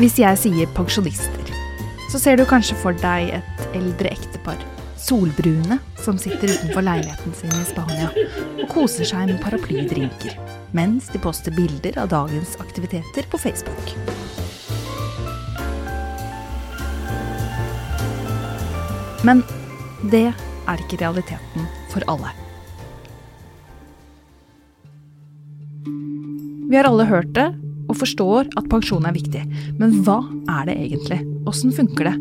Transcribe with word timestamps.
Hvis 0.00 0.14
jeg 0.16 0.38
sier 0.40 0.70
pensjonister, 0.72 1.50
så 2.08 2.16
ser 2.16 2.38
du 2.40 2.46
kanskje 2.48 2.72
for 2.80 2.96
deg 3.02 3.34
et 3.36 3.74
eldre 3.76 4.08
ektepar. 4.08 4.56
Solbrune 4.96 5.76
som 6.00 6.16
sitter 6.16 6.54
utenfor 6.54 6.86
leiligheten 6.86 7.34
sin 7.36 7.52
i 7.52 7.66
Spania 7.68 8.08
og 8.08 8.64
koser 8.72 9.04
seg 9.04 9.28
med 9.28 9.42
paraplydrinker 9.44 10.38
mens 10.72 11.10
de 11.12 11.20
poster 11.20 11.52
bilder 11.52 12.00
av 12.00 12.08
dagens 12.14 12.56
aktiviteter 12.64 13.28
på 13.28 13.42
Facebook. 13.44 13.92
Men 19.20 19.44
det 20.08 20.30
er 20.30 20.80
ikke 20.86 21.04
realiteten 21.04 21.68
for 21.92 22.08
alle. 22.08 22.32
Vi 26.70 26.78
har 26.78 26.88
alle 26.88 27.12
hørt 27.12 27.36
det 27.36 27.50
og 27.90 27.98
forstår 27.98 28.50
at 28.58 28.68
pensjon 28.70 29.06
er 29.08 29.16
viktig, 29.16 29.42
men 29.80 30.00
hva 30.06 30.20
er 30.60 30.70
det 30.70 30.76
egentlig? 30.78 31.20
Åssen 31.50 31.74
funker 31.74 32.10
det? 32.10 32.16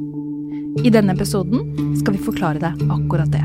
I 0.86 0.92
denne 0.94 1.14
episoden 1.14 1.94
skal 2.00 2.16
vi 2.16 2.24
forklare 2.26 2.62
deg 2.62 2.84
akkurat 2.90 3.32
det. 3.34 3.44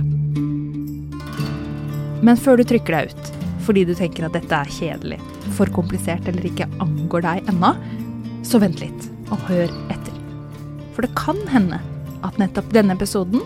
Men 2.25 2.41
før 2.41 2.61
du 2.61 2.65
trykker 2.69 2.97
deg 2.97 3.13
ut 3.13 3.33
fordi 3.65 3.87
du 3.89 3.95
tenker 3.97 4.27
at 4.27 4.35
dette 4.37 4.53
er 4.53 4.69
kjedelig, 4.69 5.17
for 5.57 5.71
komplisert 5.73 6.27
eller 6.29 6.45
ikke 6.45 6.67
angår 6.85 7.25
deg 7.25 7.47
ennå, 7.49 7.71
så 8.45 8.61
vent 8.61 8.83
litt 8.83 9.07
og 9.33 9.41
hør 9.49 9.73
etter. 9.89 10.19
For 10.93 11.07
det 11.07 11.15
kan 11.17 11.41
hende 11.49 11.79
at 12.25 12.37
nettopp 12.41 12.69
denne 12.77 12.93
episoden 12.93 13.41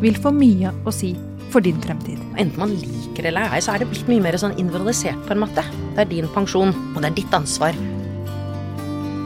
vil 0.00 0.16
få 0.16 0.32
mye 0.32 0.72
å 0.88 0.94
si 0.94 1.12
for 1.52 1.64
din 1.64 1.76
fremtid. 1.84 2.16
Enten 2.40 2.60
man 2.60 2.72
liker 2.80 3.28
eller 3.28 3.52
ei, 3.52 3.60
så 3.64 3.74
er 3.74 3.82
det 3.84 3.90
blitt 3.92 4.08
mye 4.08 4.24
mer 4.24 4.40
sånn 4.40 4.56
individualisert 4.56 5.20
på 5.28 5.36
en 5.36 5.44
måte. 5.44 5.64
Det 5.92 6.04
er 6.06 6.12
din 6.16 6.32
pensjon, 6.32 6.72
og 6.94 7.00
det 7.02 7.12
er 7.12 7.20
ditt 7.20 7.36
ansvar. 7.36 7.76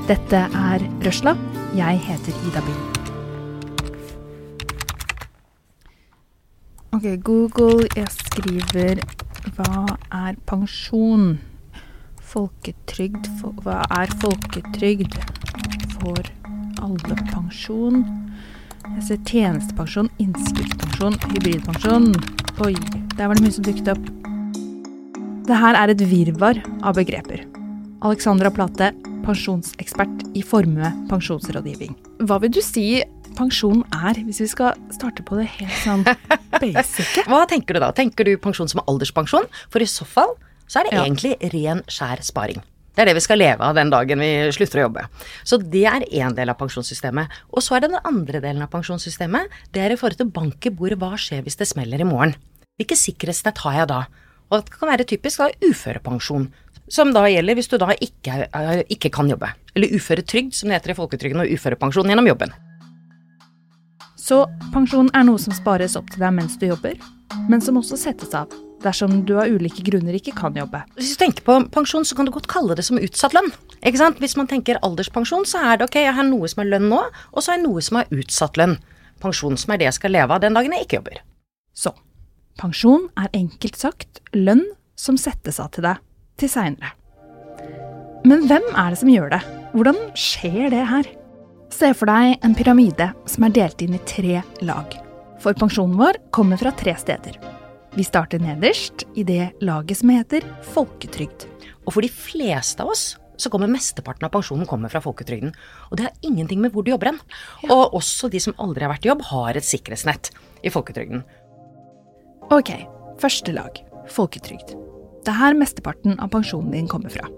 Dette 0.03 0.37
er 0.37 0.83
Røsla. 1.05 1.37
Jeg 1.79 2.01
heter 2.03 2.35
Ida 2.49 2.61
Bind. 2.67 2.81
Ok, 6.93 7.07
Google, 7.25 7.87
jeg 7.97 8.09
skriver 8.11 8.99
Hva 9.55 9.85
er 10.11 10.35
pensjon? 10.51 11.39
Folketrygd 12.33 13.31
Hva 13.63 13.79
er 14.01 14.11
folketrygd? 14.25 15.15
Får 15.95 16.33
alle 16.83 17.21
pensjon? 17.31 18.03
Jeg 18.83 19.07
ser 19.07 19.23
tjenestepensjon, 19.31 20.11
innskuddspensjon, 20.19 21.21
hybridpensjon. 21.31 22.11
Oi, 22.67 22.75
der 23.15 23.31
var 23.31 23.39
det 23.39 23.47
mye 23.47 23.55
som 23.55 23.71
dukket 23.71 23.95
opp. 23.95 24.13
Det 25.47 25.63
her 25.63 25.79
er 25.79 25.95
et 25.95 26.07
virvar 26.11 26.59
av 26.83 26.99
begreper. 26.99 27.52
Alexandra 28.03 28.51
Plate, 28.51 28.91
pensjonsekspert 29.23 30.25
i 30.35 30.43
Formue 30.43 30.89
pensjonsrådgivning. 31.11 31.93
Hva 32.27 32.41
vil 32.43 32.51
du 32.55 32.59
si 32.65 32.87
pensjon 33.39 33.85
er, 33.95 34.19
hvis 34.27 34.41
vi 34.43 34.49
skal 34.51 34.75
starte 34.93 35.23
på 35.27 35.39
det 35.39 35.47
helt 35.55 35.77
sånn 35.85 36.03
basic? 36.63 37.21
Hva 37.31 37.45
tenker 37.51 37.79
du 37.79 37.83
da? 37.85 37.93
Tenker 37.95 38.27
du 38.27 38.35
pensjon 38.43 38.71
som 38.71 38.83
alderspensjon? 38.91 39.47
For 39.71 39.85
i 39.85 39.89
så 39.91 40.07
fall 40.09 40.35
så 40.67 40.81
er 40.83 40.89
det 40.89 40.97
Ja. 40.97 41.05
egentlig 41.07 41.37
ren, 41.55 41.85
skjær 41.87 42.25
sparing. 42.27 42.63
Det 42.93 43.05
er 43.05 43.09
det 43.09 43.15
vi 43.17 43.23
skal 43.25 43.39
leve 43.41 43.65
av 43.65 43.77
den 43.79 43.89
dagen 43.93 44.21
vi 44.21 44.33
slutter 44.53 44.83
å 44.83 44.87
jobbe. 44.89 45.07
Så 45.49 45.57
det 45.63 45.85
er 45.89 46.05
én 46.13 46.35
del 46.37 46.51
av 46.53 46.59
pensjonssystemet. 46.61 47.31
Og 47.55 47.63
så 47.65 47.77
er 47.79 47.85
det 47.87 47.93
den 47.95 48.03
andre 48.05 48.41
delen 48.43 48.67
av 48.67 48.69
pensjonssystemet. 48.75 49.49
Det 49.73 49.81
er 49.81 49.95
i 49.95 49.97
forhold 50.01 50.19
til 50.21 50.29
bank 50.35 50.67
i 50.69 50.75
bordet. 50.75 50.99
Hva 51.01 51.15
skjer 51.17 51.41
hvis 51.47 51.57
det 51.57 51.71
smeller 51.71 52.03
i 52.03 52.09
morgen? 52.09 52.35
Hvilke 52.77 52.99
sikkerhetsnett 52.99 53.63
har 53.65 53.79
jeg 53.79 53.89
da? 53.95 54.03
Og 54.53 54.67
det 54.67 54.75
kan 54.77 54.91
være 54.91 55.07
typisk 55.09 55.41
da 55.41 55.49
uførepensjon. 55.65 56.51
Som 56.91 57.13
da 57.15 57.23
gjelder 57.31 57.55
hvis 57.57 57.69
du 57.71 57.79
da 57.79 57.93
ikke, 57.95 58.49
er- 58.53 58.85
ikke 58.91 59.11
kan 59.13 59.29
jobbe. 59.31 59.53
Eller 59.77 59.89
uføretrygd, 59.95 60.53
som 60.55 60.69
det 60.69 60.81
heter 60.81 60.91
i 60.91 60.99
folketrygden, 60.99 61.41
og 61.41 61.53
uførepensjon 61.55 62.09
gjennom 62.11 62.27
jobben. 62.27 62.53
Så 64.17 64.45
pensjon 64.73 65.11
er 65.15 65.25
noe 65.27 65.39
som 65.43 65.55
spares 65.57 65.97
opp 65.99 66.11
til 66.13 66.21
deg 66.23 66.35
mens 66.37 66.57
du 66.61 66.67
jobber, 66.69 66.95
men 67.51 67.61
som 67.65 67.79
også 67.81 67.97
settes 67.99 68.35
av 68.39 68.53
dersom 68.83 69.25
du 69.27 69.37
av 69.39 69.47
ulike 69.51 69.83
grunner 69.87 70.15
ikke 70.19 70.35
kan 70.35 70.55
jobbe. 70.59 70.81
Hvis 70.99 71.13
du 71.15 71.21
tenker 71.25 71.45
på 71.47 71.57
pensjon, 71.71 72.03
så 72.05 72.17
kan 72.19 72.27
du 72.27 72.33
godt 72.35 72.49
kalle 72.51 72.75
det 72.75 72.85
som 72.85 72.99
utsatt 72.99 73.35
lønn. 73.37 73.53
Ikke 73.83 73.99
sant? 74.01 74.19
Hvis 74.19 74.35
man 74.37 74.49
tenker 74.51 74.81
alderspensjon, 74.83 75.47
så 75.47 75.61
er 75.63 75.77
det 75.79 75.87
ok, 75.87 76.01
jeg 76.03 76.15
har 76.17 76.27
noe 76.27 76.49
som 76.51 76.65
er 76.65 76.71
lønn 76.73 76.89
nå, 76.91 76.99
og 77.33 77.43
så 77.43 77.53
har 77.53 77.59
jeg 77.61 77.67
noe 77.69 77.81
som 77.83 78.01
er 78.01 78.11
utsatt 78.11 78.59
lønn. 78.59 78.77
Pensjon 79.23 79.57
som 79.59 79.71
er 79.75 79.79
det 79.79 79.87
jeg 79.87 79.99
skal 80.01 80.11
leve 80.17 80.35
av 80.35 80.43
den 80.43 80.55
dagen 80.59 80.75
jeg 80.75 80.87
ikke 80.89 80.99
jobber. 80.99 81.21
Så 81.79 81.95
pensjon 82.59 83.07
er 83.19 83.31
enkelt 83.39 83.79
sagt 83.79 84.21
lønn 84.35 84.65
som 84.99 85.17
settes 85.19 85.61
av 85.63 85.71
til 85.75 85.87
deg 85.87 86.03
til 86.43 86.51
seinere. 86.53 86.93
Men 88.29 88.47
hvem 88.47 88.69
er 88.79 88.93
det 88.93 89.01
som 89.01 89.11
gjør 89.11 89.33
det? 89.35 89.41
Hvordan 89.73 89.99
skjer 90.19 90.69
det 90.71 90.85
her? 90.87 91.09
Se 91.73 91.91
for 91.97 92.11
deg 92.11 92.45
en 92.45 92.55
pyramide 92.55 93.09
som 93.31 93.47
er 93.47 93.55
delt 93.57 93.83
inn 93.83 93.97
i 93.97 94.03
tre 94.07 94.43
lag. 94.63 94.95
For 95.43 95.57
pensjonen 95.59 95.97
vår 95.99 96.21
kommer 96.35 96.61
fra 96.61 96.71
tre 96.79 96.95
steder. 97.01 97.39
Vi 97.97 98.05
starter 98.07 98.41
nederst 98.41 99.05
i 99.19 99.25
det 99.27 99.51
laget 99.65 99.99
som 99.99 100.13
heter 100.13 100.45
folketrygd. 100.73 101.49
Og 101.83 101.97
for 101.97 102.05
de 102.05 102.13
fleste 102.13 102.85
av 102.85 102.93
oss 102.93 103.17
så 103.41 103.51
kommer 103.51 103.71
mesteparten 103.73 104.29
av 104.29 104.31
pensjonen 104.37 104.69
kommer 104.71 104.93
fra 104.93 105.03
folketrygden. 105.03 105.51
Og 105.91 105.99
det 105.99 106.07
har 106.07 106.29
ingenting 106.29 106.63
med 106.63 106.73
hvor 106.73 106.87
du 106.87 106.93
jobber 106.93 107.11
hen. 107.11 107.21
Og 107.73 107.99
også 107.99 108.31
de 108.31 108.41
som 108.45 108.55
aldri 108.63 108.87
har 108.87 108.93
vært 108.95 109.09
i 109.09 109.11
jobb, 109.11 109.27
har 109.33 109.59
et 109.59 109.67
sikkerhetsnett 109.67 110.31
i 110.63 110.71
folketrygden. 110.71 111.25
Ok, 112.55 112.71
første 113.23 113.57
lag, 113.57 113.83
folketrygd. 114.13 114.77
Det 115.23 115.31
er 115.31 115.39
her 115.39 115.55
mesteparten 115.55 116.19
av 116.19 116.33
pensjonen 116.33 116.73
din 116.75 116.89
kommer 116.91 117.13
fra. 117.13 117.29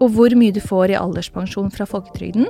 Og 0.00 0.14
hvor 0.14 0.32
mye 0.38 0.54
du 0.54 0.60
får 0.62 0.92
i 0.92 0.98
alderspensjon 0.98 1.72
fra 1.74 1.86
folketrygden, 1.88 2.46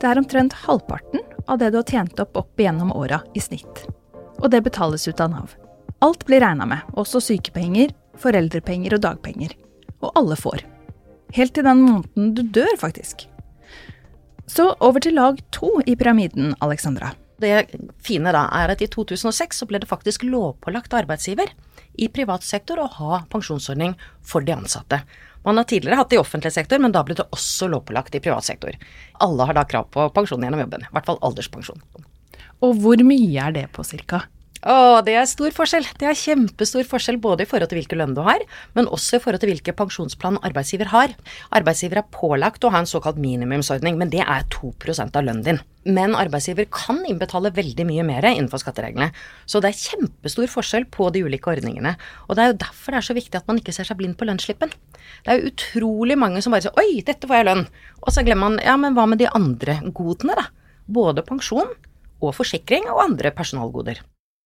det 0.00 0.08
er 0.08 0.20
omtrent 0.20 0.56
halvparten 0.64 1.20
av 1.46 1.60
det 1.60 1.70
du 1.70 1.78
har 1.78 1.90
tjent 1.90 2.20
opp 2.22 2.38
opp 2.40 2.60
igjennom 2.60 2.94
åra 2.96 3.20
i 3.36 3.42
snitt. 3.44 3.84
Og 4.40 4.48
det 4.50 4.64
betales 4.64 5.04
ut 5.08 5.20
av 5.20 5.30
Nav. 5.34 5.52
Alt 6.04 6.24
blir 6.28 6.42
regna 6.42 6.66
med, 6.68 6.88
også 6.98 7.20
sykepenger, 7.22 7.92
foreldrepenger 8.20 8.96
og 8.96 9.04
dagpenger. 9.04 9.52
Og 10.00 10.10
alle 10.18 10.36
får. 10.40 10.64
Helt 11.36 11.54
til 11.56 11.66
den 11.66 11.84
måneden 11.84 12.32
du 12.36 12.42
dør, 12.42 12.72
faktisk. 12.80 13.26
Så 14.50 14.72
over 14.84 15.00
til 15.04 15.16
lag 15.16 15.38
to 15.54 15.78
i 15.86 15.96
pyramiden, 15.96 16.52
Alexandra. 16.64 17.12
Det 17.40 17.66
fine 18.04 18.32
da 18.34 18.46
er 18.56 18.72
at 18.72 18.82
i 18.84 18.88
2006 18.88 19.62
så 19.62 19.68
ble 19.68 19.80
det 19.82 19.90
faktisk 19.90 20.24
lovpålagt 20.26 20.94
arbeidsgiver 20.94 21.50
i 21.94 22.08
privat 22.08 22.44
sektor 22.46 22.80
å 22.80 22.88
ha 22.98 23.22
pensjonsordning 23.30 23.94
for 24.22 24.44
de 24.44 24.54
ansatte. 24.56 25.00
Man 25.44 25.60
har 25.60 25.66
tidligere 25.68 25.98
hatt 26.00 26.10
det 26.10 26.16
i 26.16 26.22
offentlig 26.22 26.54
sektor, 26.54 26.80
men 26.80 26.94
da 26.94 27.02
ble 27.04 27.16
det 27.18 27.26
også 27.36 27.68
lovpålagt 27.68 28.16
i 28.16 28.22
privat 28.24 28.46
sektor. 28.46 28.76
Alle 29.24 29.48
har 29.48 29.58
da 29.58 29.66
krav 29.68 29.90
på 29.92 30.06
pensjon 30.16 30.44
gjennom 30.44 30.62
jobben, 30.64 30.86
i 30.86 30.94
hvert 30.94 31.10
fall 31.10 31.20
alderspensjon. 31.26 31.82
Og 32.64 32.80
hvor 32.80 33.02
mye 33.04 33.48
er 33.48 33.52
det 33.52 33.66
på, 33.76 33.84
cirka? 33.84 34.24
Å, 34.64 35.02
det 35.04 35.12
er 35.12 35.26
stor 35.28 35.52
forskjell. 35.52 35.84
Det 36.00 36.06
er 36.08 36.16
kjempestor 36.16 36.86
forskjell 36.88 37.18
både 37.20 37.44
i 37.44 37.48
forhold 37.48 37.68
til 37.68 37.82
hvilken 37.82 38.00
lønn 38.00 38.14
du 38.16 38.22
har, 38.24 38.40
men 38.72 38.88
også 38.88 39.18
i 39.18 39.20
forhold 39.20 39.42
til 39.42 39.50
hvilken 39.52 39.76
pensjonsplan 39.76 40.38
arbeidsgiver 40.40 40.88
har. 40.88 41.12
Arbeidsgiver 41.52 42.00
er 42.00 42.08
pålagt 42.14 42.64
å 42.64 42.70
ha 42.72 42.80
en 42.80 42.88
såkalt 42.88 43.20
minimumsordning, 43.20 43.98
men 44.00 44.12
det 44.14 44.22
er 44.24 44.46
2% 44.54 45.18
av 45.20 45.26
lønnen 45.26 45.44
din. 45.44 45.60
Men 45.84 46.16
arbeidsgiver 46.16 46.64
kan 46.72 47.02
innbetale 47.04 47.52
veldig 47.52 47.84
mye 47.84 48.06
mer 48.08 48.24
innenfor 48.30 48.62
skattereglene. 48.62 49.10
Så 49.44 49.60
det 49.60 49.74
er 49.74 49.82
kjempestor 49.82 50.48
forskjell 50.54 50.88
på 50.88 51.10
de 51.12 51.26
ulike 51.28 51.52
ordningene. 51.52 51.92
Og 52.30 52.38
det 52.38 52.46
er 52.46 52.54
jo 52.54 52.58
derfor 52.64 52.96
det 52.96 53.02
er 53.02 53.08
så 53.10 53.18
viktig 53.20 53.42
at 53.42 53.52
man 53.52 53.60
ikke 53.60 53.76
ser 53.76 53.90
seg 53.90 54.00
blind 54.00 54.16
på 54.16 54.30
lønnsslippen. 54.30 54.72
Det 54.72 55.28
er 55.28 55.42
jo 55.42 55.52
utrolig 55.52 56.16
mange 56.16 56.40
som 56.40 56.56
bare 56.56 56.64
sier 56.64 56.80
'oi, 56.80 57.04
dette 57.04 57.28
får 57.28 57.42
jeg 57.42 57.50
lønn', 57.50 57.68
og 58.00 58.16
så 58.16 58.24
glemmer 58.24 58.48
man 58.48 58.64
'ja, 58.64 58.80
men 58.80 58.96
hva 58.96 59.04
med 59.04 59.20
de 59.20 59.28
andre 59.28 59.76
godene', 59.92 60.40
da? 60.40 60.48
Både 60.88 61.20
pensjon 61.20 61.68
og 62.22 62.32
forsikring 62.32 62.88
og 62.88 63.04
andre 63.04 63.30
personalgoder. 63.30 64.00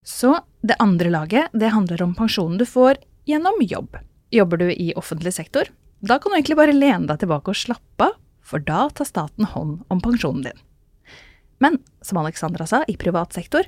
Så 0.04 0.34
det 0.62 0.76
andre 0.78 1.10
laget, 1.10 1.50
det 1.52 1.72
handler 1.74 2.02
om 2.02 2.14
pensjonen 2.14 2.58
du 2.58 2.66
får 2.66 3.00
gjennom 3.28 3.60
jobb. 3.60 3.98
Jobber 4.30 4.60
du 4.60 4.70
i 4.72 4.92
offentlig 4.96 5.34
sektor? 5.34 5.68
Da 6.00 6.18
kan 6.18 6.32
du 6.32 6.38
egentlig 6.38 6.58
bare 6.58 6.76
lene 6.76 7.08
deg 7.08 7.22
tilbake 7.22 7.52
og 7.52 7.58
slappe 7.58 8.10
av, 8.10 8.16
for 8.48 8.62
da 8.64 8.86
tar 8.94 9.04
staten 9.04 9.44
hånd 9.52 9.82
om 9.92 10.00
pensjonen 10.00 10.46
din. 10.46 10.60
Men 11.60 11.76
som 12.00 12.20
Alexandra 12.20 12.64
sa, 12.66 12.84
i 12.88 12.96
privat 12.96 13.34
sektor, 13.36 13.66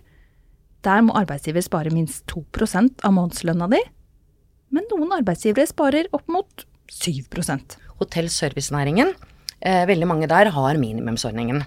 der 0.87 1.03
må 1.05 1.13
arbeidsgiver 1.19 1.65
spare 1.65 1.93
minst 1.93 2.25
2% 2.33 3.03
av 3.05 3.13
månedslønna 3.13 3.69
di, 3.73 3.81
men 4.71 4.87
noen 4.93 5.13
arbeidsgivere 5.19 5.69
sparer 5.69 6.09
opp 6.17 6.29
mot 6.31 6.65
7 6.91 7.27
hotell-servicenæringen, 8.01 9.13
eh, 9.61 9.85
veldig 9.87 10.07
mange 10.09 10.29
der 10.31 10.51
har 10.51 10.79
minimumsordningen. 10.81 11.65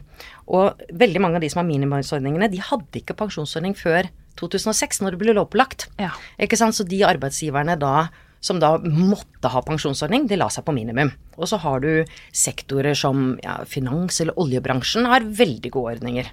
Og 0.48 0.82
veldig 0.90 1.22
mange 1.22 1.36
av 1.36 1.42
de 1.42 1.50
som 1.50 1.62
har 1.62 1.70
minimumsordningene, 1.70 2.50
de 2.50 2.58
hadde 2.58 3.04
ikke 3.04 3.14
pensjonsordning 3.20 3.76
før 3.78 4.10
2006, 4.40 5.02
når 5.04 5.16
det 5.16 5.22
ble 5.22 5.36
lovpålagt. 5.38 5.88
Ja. 6.02 6.12
Ikke 6.42 6.60
sant? 6.60 6.78
Så 6.78 6.86
de 6.88 7.04
arbeidsgiverne 7.08 7.78
da 7.80 8.10
som 8.44 8.60
da 8.60 8.76
måtte 8.84 9.48
ha 9.48 9.62
pensjonsordning, 9.64 10.26
de 10.28 10.36
la 10.36 10.50
seg 10.52 10.66
på 10.68 10.74
minimum. 10.76 11.14
Og 11.40 11.48
så 11.48 11.62
har 11.64 11.80
du 11.80 12.04
sektorer 12.36 12.98
som 12.98 13.38
ja, 13.44 13.62
finans- 13.70 14.20
eller 14.20 14.36
oljebransjen 14.40 15.08
har 15.08 15.24
veldig 15.24 15.72
gode 15.72 15.94
ordninger. 15.96 16.28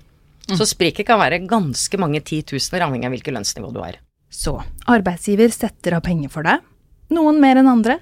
Så 0.50 0.66
spriket 0.66 1.06
kan 1.06 1.20
være 1.20 1.44
ganske 1.46 2.00
mange 2.02 2.18
titusener, 2.26 2.82
avhengig 2.82 3.06
av 3.06 3.14
hvilket 3.14 3.36
lønnsnivå 3.36 3.70
du 3.70 3.78
har. 3.84 4.00
Så 4.26 4.56
arbeidsgiver 4.90 5.54
setter 5.54 5.94
av 5.98 6.02
penger 6.06 6.32
for 6.34 6.46
deg, 6.46 6.66
noen 7.14 7.38
mer 7.42 7.60
enn 7.60 7.70
andre, 7.70 8.00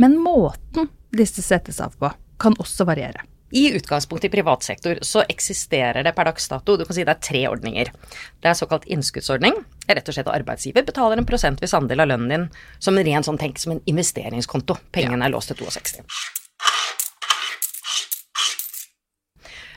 men 0.00 0.16
måten 0.20 0.88
disse 1.14 1.44
settes 1.44 1.82
av 1.84 1.92
på, 2.00 2.08
kan 2.40 2.56
også 2.60 2.88
variere. 2.88 3.26
I 3.54 3.68
utgangspunktet 3.76 4.28
i 4.28 4.32
privat 4.32 4.62
sektor 4.66 4.98
så 5.06 5.22
eksisterer 5.30 6.02
det 6.02 6.10
per 6.16 6.26
dags 6.26 6.48
dato 6.50 6.74
du 6.74 6.82
kan 6.82 6.96
si 6.96 7.04
det 7.06 7.12
er 7.12 7.20
tre 7.22 7.42
ordninger. 7.46 7.92
Det 8.42 8.50
er 8.50 8.58
såkalt 8.58 8.88
innskuddsordning. 8.90 9.60
Rett 9.86 10.10
og 10.10 10.16
slett 10.16 10.26
at 10.26 10.34
arbeidsgiver 10.40 10.82
betaler 10.82 11.22
en 11.22 11.28
prosentvis 11.28 11.76
andel 11.78 12.02
av 12.02 12.10
lønnen 12.10 12.32
din 12.32 12.48
som 12.82 12.98
en 12.98 13.06
ren 13.06 13.26
sånn 13.26 13.38
tenk 13.38 13.62
som 13.62 13.76
en 13.76 13.84
investeringskonto. 13.86 14.80
Pengene 14.90 15.28
er 15.28 15.36
låst 15.36 15.54
til 15.54 15.62
62. 15.62 16.02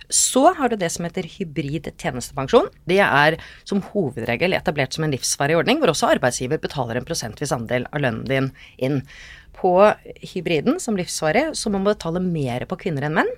Så 0.09 0.47
har 0.57 0.73
du 0.73 0.79
det 0.81 0.89
som 0.89 1.05
heter 1.05 1.29
hybrid 1.37 1.93
tjenestepensjon. 2.01 2.73
Det 2.89 3.03
er 3.03 3.37
som 3.67 3.85
hovedregel 3.91 4.57
etablert 4.57 4.97
som 4.97 5.05
en 5.05 5.13
livsvarig 5.13 5.59
ordning, 5.59 5.77
hvor 5.77 5.93
også 5.93 6.15
arbeidsgiver 6.15 6.57
betaler 6.63 6.97
en 6.97 7.05
prosentvis 7.05 7.53
andel 7.53 7.85
av 7.91 8.01
lønnen 8.01 8.25
din 8.25 8.53
inn. 8.81 9.03
På 9.57 9.91
hybriden 10.33 10.81
som 10.81 10.97
livsvarig 10.97 11.51
så 11.59 11.69
må 11.69 11.77
man 11.77 11.91
betale 11.93 12.23
mer 12.23 12.65
på 12.65 12.79
kvinner 12.87 13.05
enn 13.05 13.21
menn, 13.21 13.37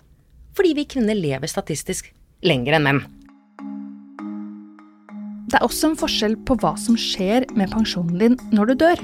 fordi 0.58 0.76
vi 0.78 0.88
kvinner 0.90 1.18
lever 1.18 1.52
statistisk 1.52 2.12
lenger 2.46 2.78
enn 2.78 2.88
menn. 2.88 3.02
Det 5.50 5.58
er 5.58 5.66
også 5.66 5.90
en 5.90 5.98
forskjell 5.98 6.36
på 6.46 6.60
hva 6.62 6.76
som 6.78 6.98
skjer 7.00 7.48
med 7.58 7.72
pensjonen 7.74 8.20
din 8.22 8.38
når 8.54 8.70
du 8.70 8.82
dør. 8.84 9.02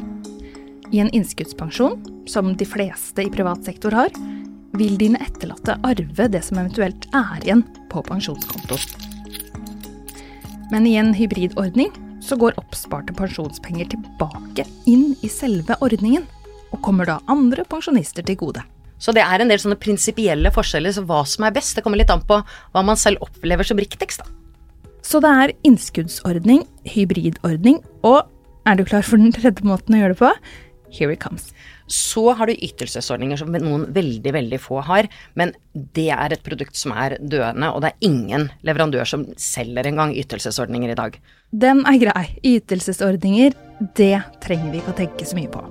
I 0.94 1.01
en 1.01 1.09
innskuddspensjon, 1.09 1.97
som 2.30 2.53
de 2.53 2.68
fleste 2.69 3.25
i 3.25 3.31
privat 3.33 3.65
sektor 3.65 3.95
har, 3.97 4.13
vil 4.77 4.97
dine 5.00 5.19
etterlatte 5.24 5.77
arve 5.88 6.27
det 6.30 6.44
som 6.45 6.59
eventuelt 6.62 7.07
er 7.15 7.42
igjen 7.42 7.63
på 7.89 8.03
pensjonskonto. 8.06 8.77
Men 10.69 10.86
i 10.86 10.95
en 11.01 11.13
hybridordning 11.18 11.89
så 12.21 12.38
går 12.38 12.59
oppsparte 12.62 13.13
pensjonspenger 13.18 13.89
tilbake 13.94 14.65
inn 14.89 15.13
i 15.25 15.30
selve 15.30 15.77
ordningen, 15.81 16.25
og 16.74 16.81
kommer 16.86 17.09
da 17.09 17.19
andre 17.31 17.65
pensjonister 17.69 18.25
til 18.25 18.38
gode. 18.41 18.65
Så 19.05 19.13
det 19.13 19.21
er 19.21 19.41
en 19.41 19.51
del 19.51 19.61
sånne 19.61 19.77
prinsipielle 19.77 20.49
forskjeller, 20.53 20.95
så 20.95 21.03
hva 21.05 21.21
som 21.29 21.45
er 21.45 21.53
best, 21.53 21.75
det 21.77 21.85
kommer 21.85 22.01
litt 22.01 22.09
an 22.09 22.25
på 22.25 22.39
hva 22.41 22.81
man 22.85 22.97
selv 22.97 23.21
opplever 23.25 23.67
som 23.67 23.77
riktigst, 23.77 24.23
da. 24.23 24.31
Så 25.05 25.21
det 25.21 25.29
er 25.29 25.53
innskuddsordning, 25.69 26.63
hybridordning 26.89 27.83
og 28.01 28.23
er 28.65 28.79
du 28.79 28.87
klar 28.89 29.05
for 29.05 29.21
den 29.21 29.35
tredje 29.35 29.61
måten 29.61 29.93
å 29.93 29.99
gjøre 29.99 30.15
det 30.15 30.21
på? 30.23 30.31
Here 30.95 31.13
it 31.13 31.21
comes. 31.21 31.51
Så 31.85 32.33
har 32.33 32.49
du 32.49 32.55
ytelsesordninger 32.55 33.37
som 33.37 33.53
noen 33.53 33.85
veldig, 33.93 34.31
veldig 34.33 34.59
få 34.63 34.79
har, 34.87 35.09
men 35.37 35.53
det 35.93 36.07
er 36.15 36.33
et 36.33 36.41
produkt 36.45 36.79
som 36.79 36.95
er 36.97 37.19
døende, 37.21 37.69
og 37.69 37.83
det 37.83 37.91
er 37.91 38.09
ingen 38.09 38.49
leverandør 38.65 39.05
som 39.05 39.27
selger 39.37 39.91
engang 39.91 40.15
ytelsesordninger 40.17 40.95
i 40.95 40.97
dag. 40.97 41.19
Den 41.53 41.85
er 41.85 42.01
grei. 42.01 42.25
Ytelsesordninger, 42.55 43.53
det 43.99 44.15
trenger 44.41 44.71
vi 44.71 44.81
ikke 44.81 44.95
å 44.95 45.01
tenke 45.03 45.29
så 45.29 45.37
mye 45.37 45.53
på. 45.53 45.65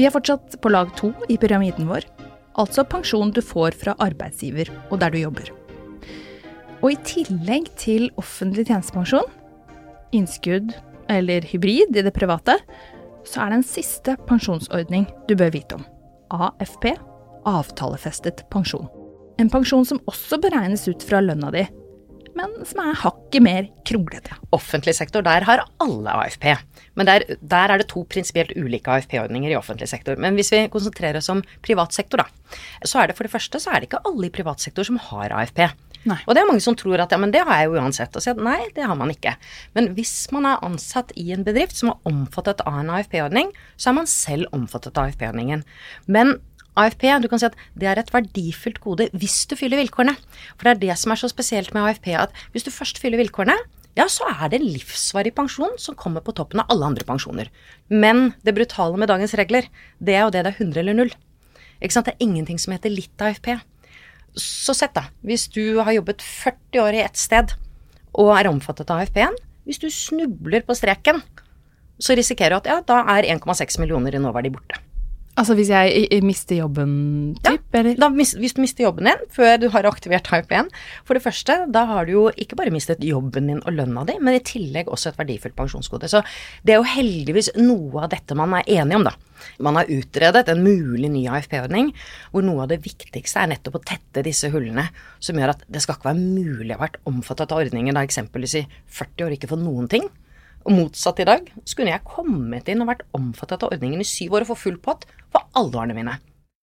Vi 0.00 0.06
er 0.08 0.12
fortsatt 0.14 0.54
på 0.64 0.70
lag 0.72 0.88
to 0.96 1.10
i 1.28 1.34
pyramiden 1.36 1.84
vår, 1.84 2.06
altså 2.56 2.86
pensjon 2.88 3.34
du 3.36 3.42
får 3.44 3.74
fra 3.76 3.92
arbeidsgiver 4.00 4.70
og 4.88 5.02
der 5.02 5.12
du 5.12 5.18
jobber. 5.20 5.50
Og 6.80 6.94
i 6.94 6.96
tillegg 7.04 7.66
til 7.76 8.06
offentlig 8.16 8.64
tjenestepensjon, 8.70 9.28
innskudd, 10.16 10.72
eller 11.12 11.44
hybrid 11.44 11.92
i 11.92 12.06
det 12.06 12.14
private, 12.16 12.56
så 13.28 13.42
er 13.44 13.52
det 13.52 13.58
en 13.58 13.66
siste 13.74 14.16
pensjonsordning 14.24 15.04
du 15.28 15.34
bør 15.36 15.52
vite 15.52 15.76
om. 15.76 15.84
AFP 16.32 16.94
avtalefestet 17.44 18.46
pensjon. 18.48 18.88
En 19.36 19.52
pensjon 19.52 19.84
som 19.84 20.00
også 20.08 20.40
beregnes 20.40 20.88
ut 20.88 21.04
fra 21.04 21.20
lønna 21.20 21.52
di, 21.52 21.66
men 22.38 22.52
som 22.68 22.82
er 22.82 22.98
hakket 23.02 23.44
mer 23.44 23.68
kronglete. 23.88 24.36
Offentlig 24.54 24.94
sektor, 24.98 25.24
der 25.26 25.46
har 25.48 25.64
alle 25.82 26.16
AFP. 26.24 26.46
Men 26.98 27.08
der, 27.08 27.24
der 27.40 27.74
er 27.74 27.80
det 27.80 27.88
to 27.90 28.02
prinsipielt 28.10 28.54
ulike 28.56 28.92
AFP-ordninger 28.92 29.52
i 29.52 29.58
offentlig 29.58 29.88
sektor. 29.90 30.18
Men 30.20 30.38
hvis 30.38 30.52
vi 30.54 30.64
konsentrerer 30.72 31.20
oss 31.20 31.30
om 31.32 31.44
privat 31.64 31.96
sektor, 31.96 32.24
da, 32.24 32.56
så 32.84 33.02
er 33.02 33.10
det 33.10 33.18
for 33.18 33.26
det 33.26 33.34
første 33.34 33.62
så 33.62 33.72
er 33.72 33.80
det 33.80 33.90
ikke 33.90 34.02
alle 34.08 34.28
i 34.28 34.34
privat 34.34 34.62
sektor 34.62 34.86
som 34.86 35.00
har 35.10 35.34
AFP. 35.36 35.64
Nei. 36.08 36.16
Og 36.24 36.32
det 36.32 36.40
er 36.40 36.48
mange 36.48 36.62
som 36.64 36.76
tror 36.80 37.02
at 37.02 37.12
ja, 37.12 37.18
men 37.20 37.32
det 37.32 37.42
har 37.44 37.60
jeg 37.60 37.68
jo 37.68 37.80
uansett. 37.80 38.14
Og 38.16 38.28
at 38.32 38.40
nei, 38.40 38.58
det 38.76 38.86
har 38.88 38.96
man 38.96 39.12
ikke. 39.12 39.34
Men 39.76 39.90
hvis 39.96 40.14
man 40.32 40.48
er 40.48 40.62
ansatt 40.64 41.12
i 41.20 41.26
en 41.34 41.44
bedrift 41.44 41.76
som 41.76 41.92
er 41.92 42.08
omfattet 42.08 42.62
av 42.64 42.78
en 42.80 42.92
AFP-ordning, 42.96 43.52
så 43.76 43.90
er 43.90 43.98
man 44.00 44.08
selv 44.08 44.48
omfattet 44.56 44.96
av 44.96 45.10
AFP-ordningen. 45.10 45.66
Men 46.08 46.38
AFP, 46.80 47.06
du 47.22 47.28
kan 47.30 47.40
si 47.40 47.48
at 47.48 47.58
det 47.78 47.88
er 47.90 48.00
et 48.00 48.12
verdifullt 48.14 48.80
gode 48.82 49.08
hvis 49.16 49.42
du 49.50 49.56
fyller 49.58 49.80
vilkårene. 49.80 50.16
For 50.56 50.66
det 50.66 50.72
er 50.72 50.82
det 50.86 50.98
som 51.00 51.14
er 51.14 51.20
så 51.20 51.30
spesielt 51.32 51.74
med 51.76 51.86
AFP, 51.86 52.12
at 52.16 52.34
hvis 52.54 52.66
du 52.66 52.72
først 52.74 53.00
fyller 53.02 53.20
vilkårene, 53.20 53.56
ja, 53.98 54.06
så 54.06 54.28
er 54.30 54.50
det 54.50 54.60
en 54.60 54.68
livsvarig 54.70 55.32
pensjon 55.34 55.74
som 55.80 55.96
kommer 55.98 56.22
på 56.24 56.34
toppen 56.38 56.62
av 56.62 56.70
alle 56.70 56.92
andre 56.92 57.06
pensjoner. 57.06 57.50
Men 57.90 58.30
det 58.46 58.54
brutale 58.56 59.00
med 59.00 59.10
dagens 59.10 59.34
regler, 59.38 59.66
det 59.98 60.14
er 60.14 60.24
jo 60.24 60.34
det 60.34 60.44
det 60.46 60.52
er 60.54 60.62
100 60.62 60.82
eller 60.84 60.98
0. 61.02 61.12
Ikke 61.80 61.96
sant? 61.96 62.06
Det 62.06 62.14
er 62.14 62.26
ingenting 62.28 62.60
som 62.62 62.74
heter 62.76 62.92
litt 62.92 63.24
AFP. 63.24 63.56
Så 64.38 64.76
sett, 64.78 64.94
da. 64.94 65.08
Hvis 65.26 65.48
du 65.50 65.80
har 65.82 65.96
jobbet 65.96 66.22
40 66.22 66.84
år 66.84 66.98
i 66.98 67.02
ett 67.02 67.18
sted 67.18 67.56
og 68.20 68.30
er 68.36 68.50
omfattet 68.50 68.90
av 68.92 69.02
AFP-en, 69.02 69.36
hvis 69.66 69.82
du 69.82 69.90
snubler 69.92 70.62
på 70.66 70.76
streken, 70.78 71.20
så 72.00 72.16
risikerer 72.16 72.54
du 72.54 72.60
at 72.60 72.70
ja, 72.70 72.78
da 72.86 73.02
er 73.16 73.28
1,6 73.34 73.80
millioner 73.82 74.14
i 74.16 74.22
nåverdi 74.22 74.52
borte. 74.54 74.78
Altså 75.40 75.54
hvis 75.56 75.70
jeg 75.72 76.20
mister 76.26 76.58
jobben, 76.58 76.90
typ, 77.40 77.64
eller? 77.72 77.94
Da, 77.96 78.10
hvis 78.12 78.34
du 78.36 78.60
mister 78.60 78.84
jobben 78.84 79.08
din 79.08 79.22
før 79.32 79.56
du 79.62 79.70
har 79.72 79.88
aktivert 79.88 80.28
AFP-en 80.28 80.68
For 81.08 81.16
det 81.16 81.24
første, 81.24 81.56
da 81.72 81.86
har 81.88 82.04
du 82.04 82.12
jo 82.12 82.24
ikke 82.36 82.58
bare 82.60 82.72
mistet 82.74 83.00
jobben 83.06 83.48
din 83.48 83.62
og 83.64 83.72
lønna 83.72 84.04
di, 84.08 84.18
men 84.20 84.36
i 84.36 84.44
tillegg 84.44 84.90
også 84.92 85.14
et 85.14 85.20
verdifullt 85.22 85.56
pensjonsgode. 85.56 86.10
Så 86.12 86.20
det 86.66 86.74
er 86.74 86.82
jo 86.82 86.92
heldigvis 86.92 87.54
noe 87.56 88.04
av 88.04 88.12
dette 88.12 88.36
man 88.36 88.58
er 88.58 88.68
enig 88.80 89.00
om, 89.00 89.08
da. 89.08 89.16
Man 89.64 89.78
har 89.80 89.88
utredet 89.88 90.44
en 90.52 90.60
mulig 90.60 91.08
ny 91.08 91.24
AFP-ordning, 91.32 91.94
hvor 92.34 92.44
noe 92.44 92.66
av 92.66 92.74
det 92.74 92.82
viktigste 92.84 93.40
er 93.40 93.54
nettopp 93.54 93.80
å 93.80 93.84
tette 93.94 94.26
disse 94.26 94.52
hullene, 94.52 94.90
som 95.24 95.40
gjør 95.40 95.54
at 95.54 95.64
det 95.72 95.80
skal 95.80 95.96
ikke 95.96 96.10
være 96.10 96.20
mulig 96.20 96.74
å 96.74 96.76
ha 96.76 96.84
vært 96.84 97.00
omfattet 97.08 97.54
av 97.54 97.64
ordningen 97.64 97.96
da 97.96 98.04
eksempelvis 98.04 98.58
i 98.60 98.66
40 99.00 99.28
år 99.30 99.38
ikke 99.38 99.54
få 99.54 99.60
noen 99.62 99.88
ting. 99.88 100.10
Og 100.68 100.74
motsatt 100.76 101.22
i 101.22 101.28
dag, 101.28 101.46
skulle 101.64 101.92
jeg 101.92 102.06
kommet 102.08 102.68
inn 102.68 102.82
og 102.84 102.90
vært 102.90 103.06
omfattet 103.16 103.64
av 103.64 103.72
ordningen 103.72 104.02
i 104.02 104.08
syv 104.08 104.36
år 104.36 104.44
og 104.44 104.52
få 104.52 104.58
full 104.66 104.78
pott 104.82 105.06
på 105.32 105.42
alle 105.56 105.72
årene 105.72 105.96
mine. 105.96 106.18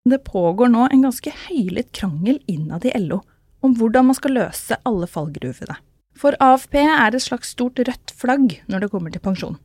Det 0.08 0.22
pågår 0.24 0.70
nå 0.72 0.86
en 0.88 1.04
ganske 1.08 1.34
høylytt 1.48 1.92
krangel 1.96 2.40
innad 2.48 2.86
i 2.88 2.94
LO 3.02 3.24
om 3.66 3.74
hvordan 3.76 4.08
man 4.10 4.18
skal 4.18 4.38
løse 4.38 4.78
alle 4.88 5.10
fallgruvene. 5.10 5.80
For 6.18 6.38
AFP 6.42 6.80
er 6.82 7.14
et 7.14 7.22
slags 7.22 7.52
stort 7.54 7.82
rødt 7.82 8.14
flagg 8.18 8.60
når 8.72 8.86
det 8.86 8.92
kommer 8.94 9.14
til 9.14 9.22
pensjon. 9.22 9.58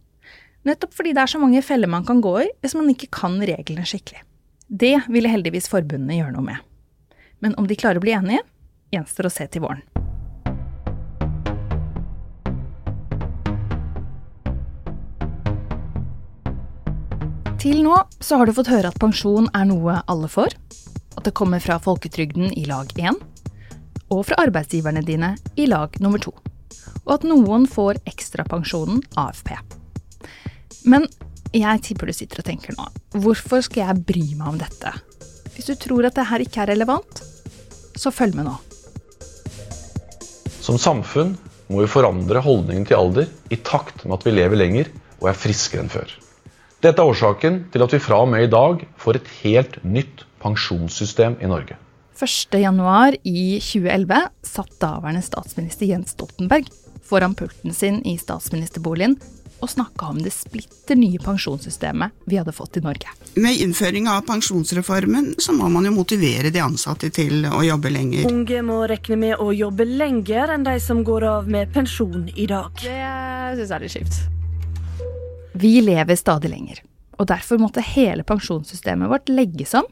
Nettopp 0.69 0.93
fordi 0.95 1.15
det 1.17 1.25
er 1.25 1.33
så 1.33 1.41
mange 1.43 1.63
feller 1.65 1.91
man 1.91 2.07
kan 2.07 2.21
gå 2.25 2.35
i 2.43 2.51
hvis 2.61 2.77
man 2.79 2.91
ikke 2.93 3.11
kan 3.15 3.39
reglene 3.41 3.87
skikkelig. 3.89 4.25
Det 4.69 4.95
ville 5.13 5.33
heldigvis 5.33 5.69
forbundene 5.73 6.21
gjøre 6.21 6.37
noe 6.37 6.47
med. 6.53 6.61
Men 7.45 7.57
om 7.61 7.67
de 7.69 7.77
klarer 7.77 8.01
å 8.01 8.05
bli 8.05 8.15
enige, 8.17 8.45
gjenstår 8.95 9.29
å 9.29 9.35
se 9.35 9.49
til 9.51 9.65
våren. 9.65 9.83
Til 17.63 17.85
nå 17.87 17.95
så 18.19 18.41
har 18.41 18.49
du 18.49 18.57
fått 18.57 18.73
høre 18.73 18.91
at 18.91 18.99
pensjon 18.99 19.45
er 19.55 19.69
noe 19.69 20.01
alle 20.11 20.27
får, 20.27 20.57
at 21.15 21.21
det 21.23 21.33
kommer 21.39 21.63
fra 21.63 21.77
folketrygden 21.79 22.49
i 22.59 22.65
lag 22.67 22.89
1, 22.99 23.21
og 24.11 24.23
fra 24.27 24.41
arbeidsgiverne 24.43 25.05
dine 25.07 25.37
i 25.55 25.69
lag 25.71 25.95
nummer 26.03 26.19
2, 26.19 26.33
og 27.05 27.13
at 27.15 27.27
noen 27.29 27.69
får 27.71 28.01
ekstrapensjonen 28.11 28.99
AFP. 29.15 29.53
Men 30.91 31.07
jeg 31.55 31.85
tipper 31.87 32.11
du 32.11 32.17
sitter 32.19 32.43
og 32.43 32.49
tenker 32.49 32.75
nå, 32.75 32.89
hvorfor 33.23 33.63
skal 33.63 33.85
jeg 33.85 34.05
bry 34.11 34.25
meg 34.33 34.49
om 34.57 34.59
dette? 34.59 34.97
Hvis 35.55 35.71
du 35.71 35.77
tror 35.87 36.09
at 36.11 36.19
det 36.19 36.27
her 36.33 36.43
ikke 36.43 36.65
er 36.65 36.73
relevant, 36.73 37.23
så 37.95 38.11
følg 38.11 38.41
med 38.41 38.51
nå. 38.51 38.57
Som 40.59 40.83
samfunn 40.83 41.37
må 41.71 41.85
vi 41.85 41.95
forandre 41.95 42.43
holdningen 42.43 42.91
til 42.91 42.99
alder 42.99 43.31
i 43.55 43.63
takt 43.63 44.03
med 44.03 44.19
at 44.19 44.27
vi 44.27 44.35
lever 44.35 44.59
lenger 44.59 44.91
og 45.21 45.31
er 45.31 45.39
friskere 45.39 45.87
enn 45.87 45.95
før. 45.95 46.11
Dette 46.83 46.99
er 46.99 47.13
årsaken 47.13 47.59
til 47.71 47.85
at 47.85 47.93
vi 47.95 47.99
fra 48.03 48.25
og 48.25 48.33
med 48.33 48.49
i 48.49 48.51
dag 48.51 48.81
får 48.99 49.21
et 49.21 49.29
helt 49.45 49.77
nytt 49.87 50.25
pensjonssystem 50.43 51.37
i 51.39 51.51
Norge. 51.51 51.77
1.1 52.19 53.21
i 53.23 53.45
2011 53.63 54.19
satt 54.47 54.73
daværende 54.83 55.23
statsminister 55.23 55.87
Jens 55.87 56.17
Stoltenberg 56.17 56.67
foran 57.07 57.37
pulten 57.39 57.75
sin 57.75 58.01
i 58.03 58.17
statsministerboligen 58.19 59.15
og 59.63 59.71
snakka 59.71 60.11
om 60.11 60.19
det 60.25 60.35
splitter 60.35 60.99
nye 60.99 61.23
pensjonssystemet 61.23 62.27
vi 62.27 62.41
hadde 62.41 62.55
fått 62.57 62.81
i 62.81 62.83
Norge. 62.83 63.15
Med 63.39 63.63
innføring 63.63 64.11
av 64.11 64.27
pensjonsreformen 64.27 65.37
så 65.39 65.55
må 65.55 65.71
man 65.71 65.87
jo 65.87 65.95
motivere 65.95 66.51
de 66.51 66.67
ansatte 66.67 67.15
til 67.15 67.47
å 67.47 67.63
jobbe 67.63 67.95
lenger. 67.95 68.27
Unge 68.27 68.67
må 68.67 68.83
regne 68.91 69.23
med 69.23 69.39
å 69.39 69.53
jobbe 69.55 69.87
lenger 69.87 70.57
enn 70.57 70.67
de 70.67 70.79
som 70.83 71.07
går 71.07 71.31
av 71.31 71.51
med 71.51 71.71
pensjon 71.79 72.27
i 72.35 72.51
dag. 72.51 72.75
Det 72.83 73.59
syns 73.63 73.69
jeg 73.69 73.77
er 73.79 73.87
litt 73.87 74.01
kjipt. 74.01 74.42
Vi 75.53 75.81
lever 75.85 76.17
stadig 76.17 76.49
lenger, 76.49 76.79
og 77.21 77.29
derfor 77.29 77.61
måtte 77.61 77.85
hele 77.85 78.25
pensjonssystemet 78.25 79.11
vårt 79.11 79.29
legges 79.29 79.75
om 79.77 79.89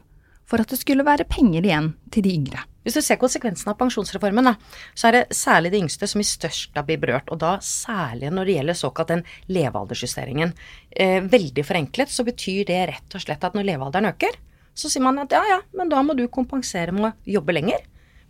for 0.49 0.59
at 0.59 0.71
det 0.73 0.81
skulle 0.81 1.05
være 1.07 1.27
penger 1.29 1.63
igjen 1.63 1.91
til 2.11 2.25
de 2.25 2.33
yngre. 2.33 2.63
Hvis 2.81 2.97
du 2.97 3.03
ser 3.05 3.19
konsekvensen 3.21 3.69
av 3.69 3.77
pensjonsreformen, 3.77 4.49
da, 4.49 4.55
så 4.97 5.07
er 5.07 5.15
det 5.15 5.37
særlig 5.37 5.69
de 5.71 5.83
yngste 5.83 6.09
som 6.09 6.23
i 6.23 6.25
størst 6.25 6.73
grad 6.73 6.87
blir 6.89 6.97
berørt, 6.99 7.29
og 7.29 7.37
da 7.43 7.53
særlig 7.63 8.31
når 8.33 8.49
det 8.49 8.55
gjelder 8.57 8.79
såkalt 8.79 9.11
den 9.13 9.21
levealdersjusteringen. 9.53 10.55
Eh, 10.89 11.19
veldig 11.29 11.65
forenklet 11.67 12.11
så 12.11 12.25
betyr 12.25 12.65
det 12.67 12.79
rett 12.89 13.15
og 13.15 13.23
slett 13.23 13.45
at 13.45 13.57
når 13.57 13.69
levealderen 13.69 14.11
øker, 14.13 14.41
Så 14.73 14.87
sier 14.87 15.03
man 15.03 15.19
at 15.19 15.33
ja 15.35 15.41
ja, 15.43 15.57
men 15.75 15.89
da 15.91 15.99
må 15.99 16.13
du 16.15 16.29
kompensere 16.31 16.93
med 16.95 17.09
å 17.09 17.15
jobbe 17.27 17.51
lenger. 17.51 17.81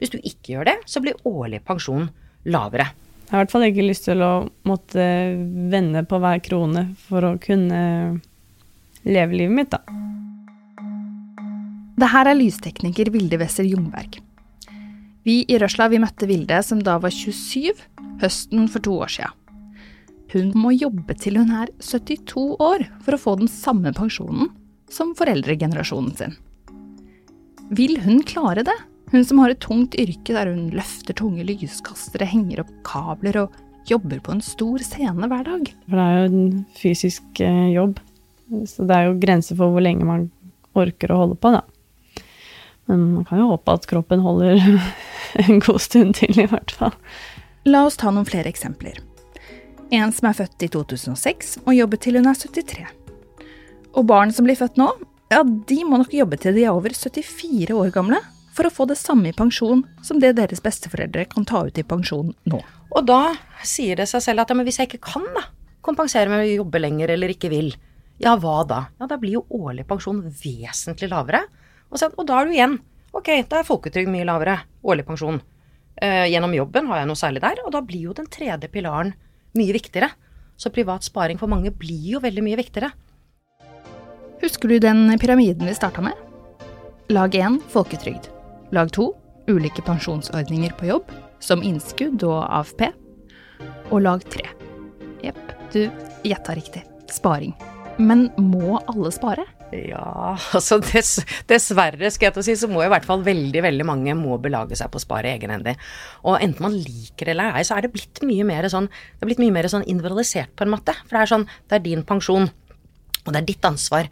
Hvis 0.02 0.10
du 0.10 0.18
ikke 0.18 0.56
gjør 0.56 0.66
det, 0.72 0.74
så 0.90 0.98
blir 1.00 1.20
årlig 1.24 1.60
pensjon 1.64 2.08
lavere. 2.50 2.88
Jeg 3.32 3.38
har 3.38 3.46
i 3.46 3.46
hvert 3.46 3.54
fall 3.54 3.64
ikke 3.64 3.84
lyst 3.88 4.10
til 4.10 4.22
å 4.26 4.32
måtte 4.68 5.04
vende 5.72 6.02
på 6.04 6.18
hver 6.20 6.42
krone 6.44 6.82
for 7.00 7.24
å 7.24 7.38
kunne 7.40 7.78
leve 9.08 9.38
livet 9.40 9.56
mitt, 9.56 9.72
da. 9.72 9.80
Det 11.96 12.10
her 12.12 12.28
er 12.28 12.36
lystekniker 12.36 13.08
Vilde 13.14 13.40
Wesser 13.40 13.64
Jungberg. 13.64 14.20
Vi 15.24 15.38
i 15.48 15.62
Røsla 15.64 15.88
vi 15.94 16.02
møtte 16.04 16.28
Vilde, 16.28 16.60
som 16.60 16.84
da 16.84 16.98
var 17.00 17.16
27, 17.16 17.72
høsten 18.20 18.68
for 18.68 18.84
to 18.84 19.00
år 19.00 19.16
sia. 19.16 19.32
Hun 20.36 20.52
må 20.52 20.76
jobbe 20.76 21.16
til 21.16 21.40
hun 21.40 21.56
er 21.56 21.72
72 21.80 22.46
år 22.60 22.84
for 23.00 23.16
å 23.16 23.24
få 23.30 23.40
den 23.40 23.52
samme 23.52 23.96
pensjonen 23.96 24.52
som 24.92 25.16
foreldregenerasjonen 25.16 26.16
sin. 26.20 26.36
Vil 27.72 27.96
hun 28.04 28.26
klare 28.28 28.68
det? 28.68 28.76
Hun 29.12 29.26
som 29.28 29.42
har 29.44 29.52
et 29.52 29.60
tungt 29.60 29.98
yrke 30.00 30.32
der 30.32 30.48
hun 30.48 30.70
løfter 30.72 31.16
tunge 31.20 31.44
lyskastere, 31.44 32.28
henger 32.32 32.64
opp 32.64 32.72
kabler 32.88 33.42
og 33.44 33.58
jobber 33.90 34.22
på 34.24 34.38
en 34.38 34.44
stor 34.46 34.80
scene 34.86 35.28
hver 35.28 35.44
dag. 35.48 35.68
For 35.90 36.00
det 36.00 36.06
er 36.06 36.16
jo 36.16 36.30
en 36.30 36.64
fysisk 36.80 37.44
eh, 37.44 37.74
jobb, 37.74 38.00
så 38.72 38.88
det 38.88 38.96
er 38.96 39.10
jo 39.10 39.20
grenser 39.20 39.60
for 39.60 39.74
hvor 39.74 39.84
lenge 39.84 40.08
man 40.08 40.30
orker 40.80 41.12
å 41.12 41.20
holde 41.26 41.40
på, 41.44 41.52
da. 41.52 41.66
Men 42.88 43.06
man 43.18 43.28
kan 43.28 43.44
jo 43.44 43.52
håpe 43.52 43.76
at 43.76 43.92
kroppen 43.92 44.24
holder 44.24 44.64
en 45.44 45.60
god 45.60 45.84
stund 45.84 46.16
til, 46.22 46.32
i 46.40 46.48
hvert 46.48 46.72
fall. 46.72 46.96
La 47.68 47.84
oss 47.90 48.00
ta 48.00 48.16
noen 48.16 48.28
flere 48.28 48.50
eksempler. 48.52 49.04
En 49.92 50.16
som 50.16 50.30
er 50.30 50.38
født 50.40 50.64
i 50.64 50.72
2006 50.72 51.58
og 51.66 51.76
jobber 51.76 52.00
til 52.00 52.16
hun 52.16 52.32
er 52.32 52.40
73. 52.40 52.86
Og 53.92 54.06
barn 54.08 54.32
som 54.32 54.48
blir 54.48 54.56
født 54.56 54.80
nå, 54.80 54.88
ja, 55.32 55.44
de 55.44 55.84
må 55.84 56.00
nok 56.00 56.16
jobbe 56.16 56.40
til 56.40 56.56
de 56.56 56.64
er 56.64 56.72
over 56.72 56.96
74 56.96 57.76
år 57.76 57.92
gamle 57.92 58.22
for 58.52 58.68
å 58.68 58.74
få 58.74 58.88
det 58.90 59.00
samme 59.00 59.32
i 59.32 59.36
pensjon 59.36 59.84
som 60.04 60.20
det 60.20 60.34
deres 60.40 60.64
besteforeldre 60.64 61.26
kan 61.32 61.48
ta 61.48 61.64
ut 61.68 61.80
i 61.80 61.88
pensjon 61.88 62.34
nå. 62.52 62.60
Og 62.92 63.08
da 63.08 63.34
sier 63.64 64.00
det 64.00 64.10
seg 64.12 64.24
selv 64.26 64.44
at 64.44 64.52
ja, 64.52 64.58
men 64.58 64.68
hvis 64.68 64.82
jeg 64.82 64.90
ikke 64.90 65.14
kan 65.14 65.28
da, 65.36 65.46
kompensere 65.86 66.30
med 66.32 66.44
å 66.44 66.58
jobbe 66.62 66.82
lenger 66.82 67.14
eller 67.16 67.34
ikke 67.34 67.52
vil, 67.54 67.72
ja 68.22 68.36
hva 68.38 68.62
da? 68.68 68.84
Ja, 69.00 69.08
da 69.10 69.18
blir 69.22 69.40
jo 69.40 69.46
årlig 69.64 69.88
pensjon 69.90 70.22
vesentlig 70.22 71.10
lavere. 71.10 71.46
Og, 71.90 71.98
så, 72.00 72.12
og 72.12 72.28
da 72.30 72.42
er 72.42 72.48
du 72.48 72.56
igjen. 72.56 72.76
Ok, 73.18 73.32
da 73.50 73.60
er 73.60 73.68
folketrygd 73.68 74.12
mye 74.12 74.28
lavere. 74.28 74.60
Årlig 74.86 75.08
pensjon. 75.08 75.42
Eh, 76.02 76.28
gjennom 76.32 76.54
jobben 76.56 76.90
har 76.92 77.02
jeg 77.02 77.10
noe 77.10 77.20
særlig 77.20 77.44
der, 77.44 77.64
og 77.66 77.74
da 77.74 77.82
blir 77.86 78.10
jo 78.10 78.18
den 78.18 78.30
tredje 78.32 78.70
pilaren 78.72 79.14
mye 79.58 79.76
viktigere. 79.76 80.12
Så 80.62 80.72
privat 80.74 81.08
sparing 81.08 81.42
for 81.42 81.52
mange 81.52 81.74
blir 81.74 82.14
jo 82.16 82.22
veldig 82.24 82.46
mye 82.46 82.60
viktigere. 82.62 82.92
Husker 84.42 84.70
du 84.70 84.78
den 84.82 85.08
pyramiden 85.22 85.70
vi 85.70 85.78
starta 85.78 86.06
med? 86.06 86.18
Lag 87.12 87.36
1 87.36 87.60
folketrygd. 87.74 88.31
Lag 88.72 88.92
2 88.96 89.04
ulike 89.52 89.84
pensjonsordninger 89.84 90.72
på 90.80 90.88
jobb, 90.88 91.10
som 91.44 91.64
innskudd 91.66 92.24
og 92.24 92.46
AFP. 92.46 92.86
Og 93.92 94.00
lag 94.06 94.24
3 94.32 94.46
Jepp, 95.26 95.42
du 95.74 95.82
gjetta 96.24 96.56
riktig. 96.56 96.86
Sparing. 97.12 97.52
Men 98.00 98.30
må 98.40 98.80
alle 98.88 99.12
spare? 99.12 99.44
Ja, 99.76 100.38
altså 100.56 100.80
dess, 100.84 101.18
dessverre 101.52 102.10
skal 102.12 102.30
jeg 102.30 102.38
til 102.38 102.44
å 102.44 102.48
si, 102.48 102.56
så 102.60 102.72
må 102.72 102.86
i 102.86 102.90
hvert 102.92 103.06
fall 103.08 103.26
veldig 103.28 103.66
veldig 103.68 103.88
mange 103.88 104.16
må 104.16 104.40
belage 104.42 104.80
seg 104.80 104.88
på 104.92 105.02
å 105.02 105.04
spare 105.04 105.36
egenhendig. 105.36 105.76
Og 106.24 106.40
enten 106.40 106.64
man 106.64 106.80
liker 106.80 107.28
det 107.28 107.36
eller 107.36 107.60
ei, 107.60 107.68
så 107.68 107.76
er 107.76 107.86
det 107.86 107.94
blitt 107.94 108.24
mye 108.24 108.48
mer 108.48 108.72
sånn 108.72 108.88
det 108.88 109.26
er 109.26 109.34
blitt 109.34 109.44
mye 109.44 109.58
mer 109.60 109.68
sånn 109.72 109.84
individualisert 109.84 110.56
på 110.56 110.64
en 110.64 110.74
måte. 110.78 110.96
For 111.04 111.18
det 111.18 111.26
er 111.26 111.36
sånn, 111.36 111.48
det 111.68 111.80
er 111.82 111.88
din 111.92 112.08
pensjon, 112.08 112.48
og 113.26 113.34
det 113.34 113.44
er 113.44 113.52
ditt 113.52 113.68
ansvar. 113.68 114.08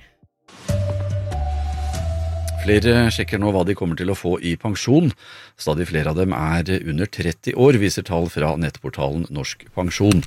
Flere 2.59 3.05
sjekker 3.13 3.39
nå 3.39 3.51
hva 3.55 3.61
de 3.65 3.73
kommer 3.77 3.95
til 3.99 4.09
å 4.11 4.15
få 4.17 4.39
i 4.43 4.57
pensjon. 4.59 5.11
Stadig 5.59 5.87
flere 5.89 6.09
av 6.11 6.17
dem 6.19 6.33
er 6.35 6.63
under 6.83 7.05
30 7.07 7.53
år, 7.55 7.73
viser 7.79 8.03
tall 8.07 8.29
fra 8.31 8.55
nettportalen 8.59 9.25
Norsk 9.33 9.65
Pensjon. 9.75 10.23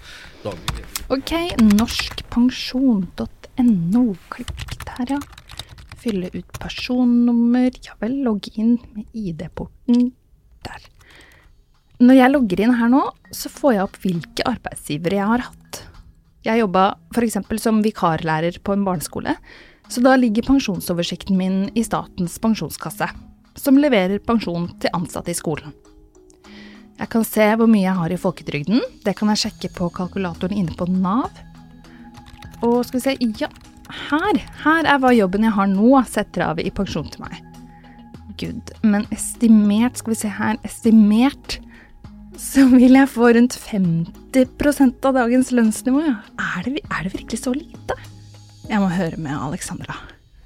Ok, 1.12 1.32
norskpensjon.no. 1.76 4.16
Klikk 4.32 4.84
der, 4.88 5.06
ja. 5.12 5.20
Fylle 6.02 6.28
ut 6.32 6.58
personnummer. 6.58 7.70
Ja 7.84 7.92
vel, 8.00 8.14
logge 8.24 8.50
inn 8.56 8.78
med 8.96 9.04
ID-porten. 9.12 10.12
Der. 10.66 10.80
Når 12.02 12.14
jeg 12.16 12.30
logger 12.32 12.60
inn 12.64 12.74
her 12.80 12.88
nå, 12.90 13.02
så 13.34 13.48
får 13.52 13.72
jeg 13.76 13.84
opp 13.84 13.96
hvilke 14.02 14.42
arbeidsgivere 14.48 15.16
jeg 15.20 15.30
har 15.34 15.42
hatt. 15.50 15.72
Jeg 16.42 16.58
jobba 16.64 16.84
f.eks. 17.14 17.36
som 17.62 17.84
vikarlærer 17.84 18.54
på 18.64 18.70
en 18.74 18.86
barneskole. 18.88 19.32
Så 19.92 20.00
da 20.00 20.14
ligger 20.16 20.46
pensjonsoversikten 20.46 21.36
min 21.36 21.56
i 21.76 21.84
Statens 21.84 22.38
pensjonskasse, 22.40 23.10
som 23.60 23.76
leverer 23.76 24.22
pensjon 24.24 24.70
til 24.80 24.94
ansatte 24.96 25.34
i 25.34 25.36
skolen. 25.36 25.74
Jeg 26.96 27.10
kan 27.12 27.26
se 27.26 27.44
hvor 27.58 27.68
mye 27.68 27.84
jeg 27.84 27.98
har 27.98 28.14
i 28.14 28.20
folketrygden. 28.20 28.80
Det 29.04 29.12
kan 29.18 29.28
jeg 29.32 29.42
sjekke 29.42 29.72
på 29.76 29.90
kalkulatoren 29.92 30.56
inne 30.56 30.72
på 30.78 30.86
Nav. 30.88 31.28
Og 32.64 32.86
skal 32.88 33.00
vi 33.00 33.04
se 33.04 33.16
Ja, 33.42 33.50
her. 34.08 34.40
Her 34.62 34.88
er 34.88 35.02
hva 35.02 35.12
jobben 35.12 35.44
jeg 35.44 35.56
har 35.58 35.68
nå, 35.68 35.90
setter 36.08 36.46
av 36.46 36.62
i 36.62 36.72
pensjon 36.72 37.10
til 37.12 37.26
meg. 37.26 37.42
Gud, 38.40 38.72
men 38.80 39.04
estimert, 39.12 40.00
skal 40.00 40.14
vi 40.14 40.20
se 40.22 40.32
her, 40.32 40.56
estimert 40.64 41.58
så 42.40 42.64
vil 42.70 42.96
jeg 42.96 43.10
få 43.12 43.34
rundt 43.36 43.58
50% 43.60 45.04
av 45.04 45.20
dagens 45.20 45.52
lønnsnivå. 45.52 46.00
Ja. 46.06 46.16
Er, 46.40 46.64
det, 46.64 46.80
er 46.88 47.04
det 47.04 47.12
virkelig 47.18 47.42
så 47.44 47.52
lite? 47.52 47.98
Jeg 48.72 48.80
må 48.80 48.88
høre 48.88 49.20
med 49.20 49.36
Alexandra. 49.36 49.98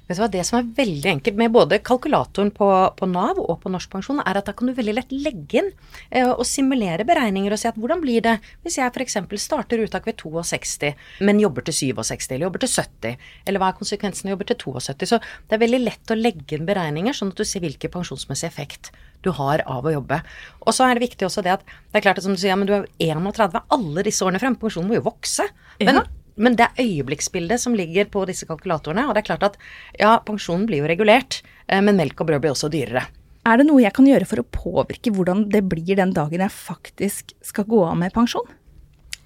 Vet 0.07 0.15
du 0.15 0.21
hva, 0.21 0.27
Det 0.31 0.43
som 0.47 0.57
er 0.59 0.67
veldig 0.75 1.09
enkelt 1.11 1.37
med 1.39 1.51
både 1.51 1.77
kalkulatoren 1.83 2.49
på, 2.55 2.67
på 2.95 3.07
Nav 3.11 3.39
og 3.43 3.57
på 3.63 3.71
Norsk 3.71 3.91
Pensjon, 3.91 4.21
er 4.23 4.39
at 4.39 4.47
da 4.47 4.53
kan 4.55 4.67
du 4.67 4.73
veldig 4.75 4.95
lett 4.95 5.11
legge 5.11 5.59
inn 5.61 5.67
eh, 6.09 6.27
og 6.27 6.45
simulere 6.47 7.03
beregninger 7.07 7.51
og 7.51 7.59
si 7.59 7.67
at 7.67 7.79
hvordan 7.79 8.03
blir 8.03 8.23
det 8.23 8.37
hvis 8.63 8.79
jeg 8.79 8.91
f.eks. 8.91 9.17
starter 9.43 9.83
uttak 9.83 10.07
ved 10.07 10.15
62, 10.19 10.93
men 11.27 11.41
jobber 11.43 11.67
til 11.67 11.75
67 11.95 12.29
eller 12.29 12.47
jobber 12.47 12.63
til 12.63 12.71
70, 12.71 13.25
eller 13.47 13.63
hva 13.63 13.71
er 13.71 13.79
konsekvensen 13.79 14.27
av 14.27 14.31
å 14.31 14.35
jobbe 14.37 14.47
til 14.51 14.61
72? 14.63 15.09
Så 15.11 15.19
det 15.19 15.57
er 15.57 15.63
veldig 15.65 15.81
lett 15.83 16.15
å 16.15 16.19
legge 16.19 16.55
inn 16.55 16.67
beregninger, 16.67 17.15
sånn 17.15 17.31
at 17.35 17.39
du 17.39 17.47
ser 17.47 17.63
hvilken 17.63 17.95
pensjonsmessig 17.95 18.47
effekt 18.47 18.91
du 19.23 19.33
har 19.35 19.63
av 19.67 19.87
å 19.87 19.91
jobbe. 19.91 20.21
Og 20.63 20.75
så 20.75 20.87
er 20.87 20.95
det 20.95 21.07
viktig 21.07 21.27
også 21.27 21.43
det 21.43 21.57
at 21.57 21.67
det 21.67 21.99
er 21.99 22.07
klart 22.07 22.19
at 22.19 22.27
som 22.27 22.35
du 22.35 22.39
sier, 22.39 22.53
ja, 22.53 22.59
men 22.59 22.69
du 22.69 22.77
er 22.79 22.87
31 23.03 23.59
alle 23.75 24.07
disse 24.07 24.23
årene 24.23 24.39
frem, 24.39 24.55
pensjonen 24.59 24.91
må 24.91 24.99
jo 24.99 25.07
vokse. 25.09 25.49
Men 25.83 25.99
Ja. 26.03 26.07
Men 26.37 26.55
det 26.57 26.67
er 26.67 26.85
øyeblikksbildet 26.85 27.61
som 27.61 27.75
ligger 27.77 28.09
på 28.13 28.23
disse 28.29 28.47
kalkulatorene. 28.49 29.07
Og 29.07 29.15
det 29.15 29.23
er 29.23 29.29
klart 29.31 29.45
at 29.49 29.57
ja, 29.99 30.17
pensjonen 30.25 30.67
blir 30.69 30.83
jo 30.83 30.89
regulert, 30.89 31.41
eh, 31.67 31.81
men 31.81 31.97
melk 31.99 32.21
og 32.21 32.29
brød 32.29 32.43
blir 32.43 32.53
også 32.53 32.69
dyrere. 32.73 33.07
Er 33.47 33.59
det 33.59 33.67
noe 33.69 33.81
jeg 33.81 33.95
kan 33.95 34.07
gjøre 34.07 34.27
for 34.27 34.43
å 34.43 34.47
påvirke 34.51 35.13
hvordan 35.15 35.45
det 35.53 35.63
blir 35.71 35.97
den 35.97 36.13
dagen 36.15 36.43
jeg 36.43 36.53
faktisk 36.53 37.31
skal 37.45 37.67
gå 37.69 37.83
av 37.87 37.95
med 37.99 38.15
pensjon? 38.15 38.47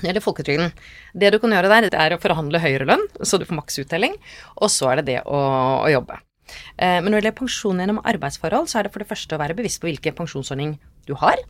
Gjelder 0.01 0.23
folketrygden. 0.23 0.73
Det 1.13 1.29
du 1.33 1.37
kan 1.41 1.53
gjøre 1.53 1.69
der, 1.69 1.89
det 1.93 1.99
er 1.99 2.15
å 2.15 2.21
forhandle 2.21 2.61
høyere 2.61 2.87
lønn, 2.89 3.03
så 3.21 3.37
du 3.37 3.45
får 3.45 3.59
maks 3.59 3.81
uttelling. 3.83 4.15
Og 4.57 4.71
så 4.73 4.91
er 4.91 5.01
det 5.01 5.09
det 5.11 5.17
å, 5.25 5.41
å 5.85 5.89
jobbe. 5.91 6.21
Eh, 6.77 6.99
Men 7.01 7.09
når 7.09 7.17
det 7.17 7.23
gjelder 7.25 7.39
pensjon 7.41 7.81
gjennom 7.81 8.01
arbeidsforhold, 8.13 8.69
så 8.69 8.79
er 8.79 8.87
det 8.87 8.93
for 8.93 9.03
det 9.03 9.09
første 9.11 9.37
å 9.37 9.41
være 9.41 9.57
bevisst 9.57 9.81
på 9.81 9.89
hvilken 9.89 10.17
pensjonsordning 10.17 10.77
du 11.09 11.13
har 11.21 11.41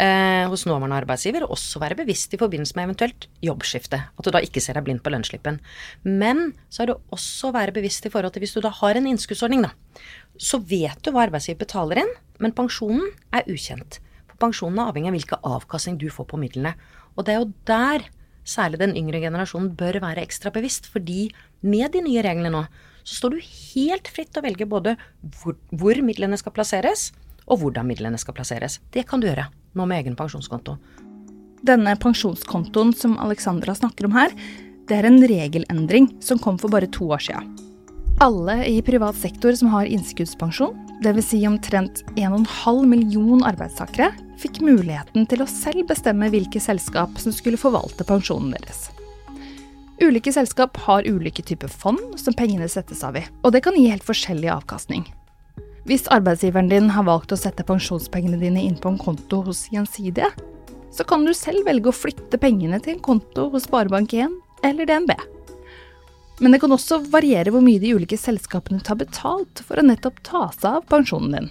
eh, 0.00 0.44
hos 0.50 0.64
nåværende 0.68 0.98
arbeidsgiver, 1.00 1.46
og 1.46 1.56
også 1.56 1.80
være 1.82 1.98
bevisst 2.00 2.34
i 2.34 2.40
forbindelse 2.40 2.76
med 2.76 2.88
eventuelt 2.88 3.28
jobbskifte. 3.44 4.00
At 4.16 4.26
du 4.26 4.32
da 4.34 4.42
ikke 4.44 4.62
ser 4.62 4.78
deg 4.78 4.86
blind 4.86 5.02
på 5.04 5.12
lønnsslippen. 5.14 5.60
Men 6.04 6.50
så 6.68 6.84
er 6.84 6.92
det 6.92 6.98
også 7.14 7.50
å 7.50 7.56
være 7.56 7.76
bevisst 7.76 8.08
i 8.08 8.12
forhold 8.12 8.34
til 8.34 8.44
hvis 8.44 8.56
du 8.56 8.62
da 8.64 8.72
har 8.80 8.98
en 8.98 9.08
innskuddsordning, 9.12 9.66
da. 9.66 9.72
Så 10.38 10.60
vet 10.60 11.00
du 11.02 11.12
hva 11.12 11.26
arbeidsgiver 11.26 11.64
betaler 11.64 12.02
inn, 12.04 12.12
men 12.42 12.54
pensjonen 12.56 13.08
er 13.34 13.48
ukjent. 13.48 14.00
For 14.28 14.40
pensjonen 14.48 14.82
er 14.82 14.92
avhengig 14.92 15.12
av 15.12 15.16
hvilken 15.16 15.48
avkastning 15.56 16.00
du 16.00 16.08
får 16.12 16.28
på 16.32 16.40
midlene. 16.40 16.76
Og 17.16 17.24
det 17.24 17.34
er 17.34 17.42
jo 17.42 17.52
der 17.68 18.10
særlig 18.46 18.80
den 18.80 18.94
yngre 18.98 19.20
generasjonen 19.24 19.72
bør 19.78 19.98
være 20.04 20.22
ekstra 20.22 20.52
bevisst, 20.54 20.86
fordi 20.92 21.30
med 21.66 21.92
de 21.96 22.04
nye 22.04 22.22
reglene 22.24 22.52
nå, 22.52 22.64
så 23.06 23.20
står 23.20 23.36
du 23.36 23.46
helt 23.46 24.10
fritt 24.10 24.32
til 24.34 24.42
å 24.42 24.46
velge 24.46 24.68
både 24.70 24.96
hvor, 25.40 25.56
hvor 25.70 25.98
midlene 26.02 26.38
skal 26.38 26.54
plasseres, 26.54 27.10
og 27.46 27.62
hvordan 27.62 27.86
midlene 27.86 28.18
skal 28.18 28.34
plasseres. 28.34 28.80
Det 28.94 29.06
kan 29.06 29.22
du 29.22 29.28
gjøre 29.28 29.46
nå 29.76 29.86
med 29.88 30.02
egen 30.02 30.16
pensjonskonto. 30.18 30.76
Denne 31.66 31.96
pensjonskontoen 32.00 32.92
som 32.94 33.18
Alexandra 33.22 33.74
snakker 33.74 34.08
om 34.08 34.16
her, 34.16 34.34
det 34.86 34.98
er 34.98 35.08
en 35.08 35.22
regelendring 35.26 36.10
som 36.22 36.38
kom 36.38 36.58
for 36.62 36.72
bare 36.72 36.90
to 36.92 37.08
år 37.10 37.24
siden. 37.28 37.54
Alle 38.22 38.62
i 38.64 38.78
privat 38.82 39.16
sektor 39.20 39.52
som 39.58 39.68
har 39.74 39.88
innskuddspensjon, 39.92 40.76
dvs. 41.04 41.26
Si 41.28 41.40
omtrent 41.48 42.04
1,5 42.16 42.86
million 42.88 43.42
arbeidstakere, 43.44 44.12
fikk 44.40 44.62
muligheten 44.64 45.26
til 45.28 45.42
å 45.44 45.48
selv 45.50 45.88
bestemme 45.90 46.30
hvilke 46.32 46.62
selskap 46.62 47.18
som 47.20 47.34
skulle 47.34 47.60
forvalte 47.60 48.06
pensjonen 48.08 48.54
deres. 48.56 48.86
Ulike 50.00 50.32
selskap 50.32 50.76
har 50.86 51.08
ulike 51.08 51.44
typer 51.44 51.72
fond 51.72 52.16
som 52.20 52.36
pengene 52.36 52.68
settes 52.68 53.04
av 53.04 53.16
i, 53.16 53.24
og 53.44 53.52
det 53.52 53.62
kan 53.64 53.76
gi 53.76 53.88
helt 53.88 54.04
forskjellig 54.04 54.52
avkastning. 54.52 55.06
Hvis 55.86 56.08
arbeidsgiveren 56.10 56.66
din 56.66 56.88
har 56.90 57.04
valgt 57.06 57.30
å 57.30 57.36
sette 57.38 57.62
pensjonspengene 57.62 58.40
dine 58.40 58.64
inn 58.66 58.74
på 58.82 58.90
en 58.90 58.98
konto 58.98 59.44
hos 59.46 59.68
Gjensidige, 59.70 60.32
så 60.90 61.04
kan 61.06 61.22
du 61.22 61.30
selv 61.36 61.62
velge 61.68 61.92
å 61.92 61.94
flytte 61.94 62.40
pengene 62.42 62.80
til 62.82 62.96
en 62.96 63.04
konto 63.06 63.44
hos 63.52 63.68
Sparebank1 63.68 64.34
eller 64.66 64.88
DNB. 64.88 65.12
Men 66.42 66.52
det 66.52 66.60
kan 66.64 66.74
også 66.74 66.98
variere 67.12 67.54
hvor 67.54 67.62
mye 67.62 67.78
de 67.78 67.94
ulike 67.94 68.18
selskapene 68.18 68.82
tar 68.82 68.98
betalt 68.98 69.62
for 69.62 69.78
å 69.78 69.86
nettopp 69.86 70.18
ta 70.26 70.42
seg 70.56 70.80
av 70.80 70.90
pensjonen 70.90 71.38
din. 71.38 71.48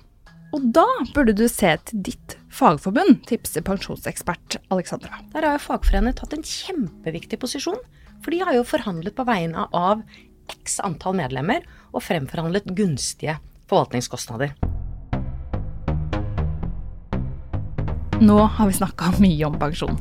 Og 0.52 0.68
da 0.76 0.86
burde 1.16 1.38
du 1.40 1.48
se 1.48 1.72
til 1.88 2.04
ditt 2.12 2.36
fagforbund, 2.52 3.24
tipser 3.32 3.64
pensjonsekspert 3.64 4.60
Alexandra. 4.68 5.24
Der 5.32 5.48
har 5.48 5.56
jo 5.56 5.66
fagforeningen 5.70 6.20
tatt 6.20 6.36
en 6.36 6.44
kjempeviktig 6.44 7.40
posisjon. 7.40 7.80
For 8.20 8.36
de 8.36 8.44
har 8.44 8.60
jo 8.60 8.68
forhandlet 8.68 9.16
på 9.16 9.28
vegne 9.28 9.70
av 9.72 10.04
x 10.52 10.82
antall 10.84 11.16
medlemmer 11.24 11.64
og 11.94 12.04
fremforhandlet 12.04 12.68
gunstige 12.76 13.40
forvaltningskostnader. 13.70 14.54
Nå 18.22 18.38
har 18.40 18.68
vi 18.68 18.78
snakka 18.78 19.12
mye 19.20 19.48
om 19.48 19.58
pensjon. 19.60 19.98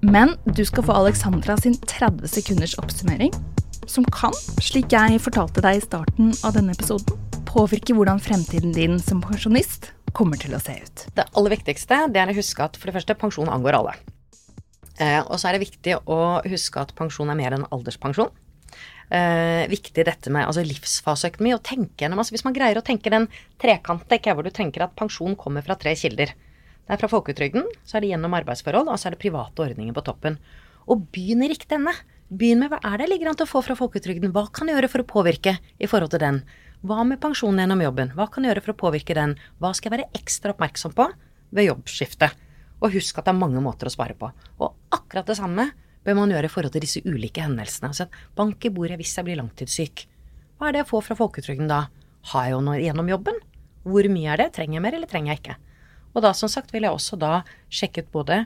Men 0.00 0.36
du 0.44 0.62
skal 0.64 0.86
få 0.86 0.94
Alexandra 0.96 1.56
sin 1.60 1.74
30 1.76 2.28
sekunders 2.30 2.76
oppsummering, 2.80 3.34
som 3.86 4.06
kan, 4.14 4.34
slik 4.62 4.94
jeg 4.94 5.18
fortalte 5.20 5.62
deg 5.64 5.80
i 5.80 5.84
starten 5.84 6.30
av 6.46 6.54
denne 6.56 6.76
episoden, 6.76 7.18
påvirke 7.50 7.96
hvordan 7.96 8.22
fremtiden 8.22 8.72
din 8.76 9.00
som 9.02 9.20
pensjonist 9.24 9.90
kommer 10.14 10.38
til 10.40 10.54
å 10.54 10.62
se 10.62 10.76
ut. 10.78 11.04
Det 11.16 11.26
aller 11.34 11.56
viktigste 11.56 12.06
det 12.14 12.22
er 12.22 12.30
å 12.30 12.36
huske 12.36 12.64
at 12.64 12.78
for 12.78 12.90
det 12.90 12.96
første, 13.00 13.18
pensjon 13.18 13.50
angår 13.50 13.78
alle. 13.80 13.96
Eh, 15.00 15.20
og 15.24 15.36
så 15.40 15.48
er 15.48 15.56
det 15.56 15.64
viktig 15.66 15.96
å 16.06 16.20
huske 16.46 16.82
at 16.82 16.94
pensjon 16.98 17.30
er 17.32 17.38
mer 17.38 17.56
enn 17.56 17.66
alderspensjon. 17.74 18.30
Eh, 19.10 19.64
viktig 19.66 20.04
dette 20.06 20.30
med 20.30 20.46
altså 20.46 20.62
livsfaseøkonomi. 20.62 21.54
og 21.56 21.64
tenke 21.66 22.04
gjennom, 22.04 22.20
altså 22.22 22.36
Hvis 22.36 22.46
man 22.46 22.54
greier 22.54 22.78
å 22.78 22.84
tenke 22.86 23.10
den 23.10 23.26
trekanten, 23.58 24.34
hvor 24.34 24.44
du 24.46 24.50
tenker 24.50 24.84
at 24.84 24.94
pensjon 24.94 25.34
kommer 25.34 25.62
fra 25.62 25.74
tre 25.74 25.96
kilder. 25.98 26.30
Det 26.30 26.94
er 26.94 26.96
fra 26.96 27.10
folketrygden, 27.10 27.66
så 27.84 27.96
er 27.96 28.00
det 28.00 28.10
gjennom 28.10 28.34
arbeidsforhold, 28.34 28.88
og 28.88 28.98
så 28.98 29.08
er 29.08 29.14
det 29.14 29.22
private 29.22 29.62
ordninger 29.62 29.94
på 29.94 30.04
toppen. 30.06 30.38
Og 30.86 31.10
begynn 31.10 31.42
i 31.42 31.50
riktig 31.50 31.74
ende. 31.74 31.94
Begynn 32.30 32.62
med 32.62 32.70
hva 32.70 32.78
er 32.86 32.98
det 32.98 33.08
ligger 33.10 33.30
an 33.30 33.38
til 33.38 33.46
å 33.46 33.50
få 33.50 33.62
fra 33.66 33.74
folketrygden, 33.74 34.30
hva 34.30 34.46
kan 34.54 34.70
jeg 34.70 34.78
gjøre 34.78 34.90
for 34.90 35.02
å 35.02 35.10
påvirke 35.10 35.58
i 35.58 35.90
forhold 35.90 36.12
til 36.14 36.22
den? 36.22 36.42
Hva 36.86 37.02
med 37.04 37.18
pensjonen 37.20 37.64
gjennom 37.64 37.82
jobben, 37.82 38.12
hva 38.14 38.28
kan 38.30 38.46
jeg 38.46 38.54
gjøre 38.54 38.64
for 38.64 38.74
å 38.74 38.80
påvirke 38.86 39.16
den? 39.18 39.34
Hva 39.58 39.74
skal 39.74 39.90
jeg 39.90 39.98
være 39.98 40.20
ekstra 40.22 40.54
oppmerksom 40.54 40.94
på 40.94 41.08
ved 41.50 41.66
jobbskiftet? 41.66 42.38
Og 42.80 42.94
husk 42.94 43.18
at 43.18 43.26
det 43.26 43.34
er 43.34 43.42
mange 43.42 43.60
måter 43.60 43.90
å 43.90 43.92
spare 43.92 44.14
på. 44.14 44.30
Og 44.62 44.94
akkurat 44.94 45.26
det 45.26 45.36
samme 45.36 45.66
bør 46.06 46.18
man 46.20 46.32
gjøre 46.32 46.48
i 46.48 46.52
forhold 46.52 46.74
til 46.74 46.84
disse 46.84 47.02
ulike 47.04 47.44
hendelsene. 47.44 47.90
Altså 47.92 48.08
bank 48.36 48.64
i 48.64 48.72
bordet 48.74 48.98
hvis 49.00 49.16
jeg 49.16 49.26
blir 49.26 49.40
langtidssyk. 49.40 50.06
Hva 50.58 50.68
er 50.68 50.76
det 50.76 50.82
jeg 50.82 50.90
får 50.90 51.06
fra 51.08 51.18
folketrygden 51.18 51.70
da? 51.70 51.86
Har 52.32 52.46
jeg 52.46 52.56
jo 52.56 52.62
noe 52.64 52.80
gjennom 52.80 53.08
jobben? 53.08 53.40
Hvor 53.88 54.06
mye 54.12 54.32
er 54.32 54.42
det? 54.42 54.50
Trenger 54.56 54.76
jeg 54.76 54.84
mer, 54.84 54.96
eller 54.96 55.10
trenger 55.10 55.32
jeg 55.32 55.42
ikke? 55.42 55.58
Og 56.12 56.24
da 56.24 56.32
som 56.36 56.50
sagt 56.52 56.72
vil 56.74 56.84
jeg 56.84 56.92
også 56.92 57.16
da 57.20 57.40
sjekke 57.72 58.04
ut 58.04 58.12
både 58.12 58.42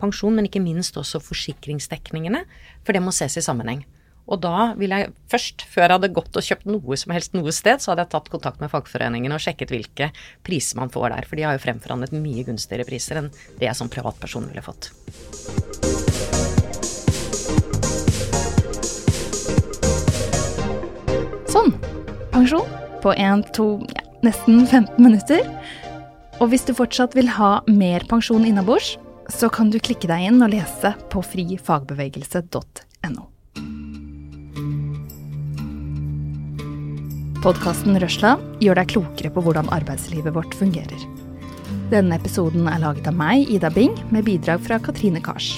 pensjon, 0.00 0.36
men 0.36 0.48
ikke 0.48 0.62
minst 0.62 0.96
også 0.96 1.20
forsikringsdekningene, 1.24 2.44
for 2.84 2.96
det 2.96 3.02
må 3.04 3.12
ses 3.14 3.36
i 3.36 3.44
sammenheng. 3.44 3.82
Og 4.30 4.38
da 4.44 4.70
vil 4.78 4.94
jeg 4.94 5.10
først, 5.32 5.64
før 5.66 5.86
jeg 5.88 5.96
hadde 5.96 6.12
gått 6.14 6.38
og 6.38 6.46
kjøpt 6.46 6.68
noe 6.70 6.98
som 7.00 7.14
helst 7.16 7.34
noe 7.34 7.54
sted, 7.54 7.82
så 7.82 7.92
hadde 7.92 8.06
jeg 8.06 8.14
tatt 8.14 8.30
kontakt 8.32 8.62
med 8.62 8.70
fagforeningene 8.70 9.36
og 9.36 9.42
sjekket 9.42 9.74
hvilke 9.74 10.10
priser 10.46 10.78
man 10.78 10.92
får 10.94 11.10
der. 11.16 11.26
For 11.26 11.40
de 11.40 11.48
har 11.48 11.58
jo 11.58 11.64
fremforhandlet 11.64 12.14
mye 12.14 12.46
gunstigere 12.46 12.86
priser 12.88 13.24
enn 13.24 13.32
det 13.58 13.66
jeg 13.66 13.78
som 13.80 13.90
privatperson 13.90 14.46
ville 14.52 14.64
fått. 14.64 14.92
På 23.02 23.14
1, 23.16 23.54
2, 23.56 23.68
ja, 23.94 24.02
nesten 24.26 24.66
15 24.66 25.02
minutter. 25.02 25.40
Og 26.40 26.52
hvis 26.52 26.66
du 26.68 26.74
fortsatt 26.76 27.16
vil 27.16 27.28
ha 27.36 27.60
mer 27.68 28.04
pensjon 28.08 28.46
innabords, 28.48 28.96
så 29.30 29.48
kan 29.52 29.70
du 29.70 29.78
klikke 29.78 30.08
deg 30.10 30.30
inn 30.30 30.42
og 30.42 30.52
lese 30.54 30.94
på 31.12 31.22
frifagbevegelse.no. 31.22 33.26
Podkasten 37.40 37.96
Røsla 38.02 38.34
gjør 38.60 38.82
deg 38.82 38.90
klokere 38.92 39.30
på 39.32 39.44
hvordan 39.44 39.70
arbeidslivet 39.72 40.34
vårt 40.36 40.52
fungerer. 40.58 41.06
Denne 41.90 42.18
episoden 42.20 42.68
er 42.68 42.82
laget 42.82 43.08
av 43.08 43.16
meg, 43.16 43.48
Ida 43.48 43.70
Bing, 43.72 43.96
med 44.12 44.28
bidrag 44.28 44.60
fra 44.66 44.78
Katrine 44.82 45.22
Kars. 45.24 45.54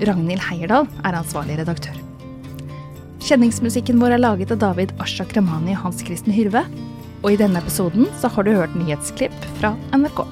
Ragnhild 0.00 0.42
Heierdal 0.48 0.88
er 1.04 1.20
ansvarlig 1.20 1.60
redaktør. 1.60 2.03
Kjenningsmusikken 3.24 3.96
vår 4.02 4.18
er 4.18 4.20
laget 4.20 4.50
av 4.52 4.58
David 4.60 4.90
Asha 5.00 5.24
Kramani 5.24 5.72
og 5.72 5.86
Hans 5.86 6.02
Kristen 6.04 6.34
Hyrve. 6.34 6.60
Og 7.24 7.32
i 7.32 7.38
denne 7.40 7.56
episoden 7.62 8.10
så 8.20 8.28
har 8.28 8.44
du 8.44 8.52
hørt 8.52 8.76
nyhetsklipp 8.76 9.36
fra 9.56 9.72
NRK. 9.96 10.26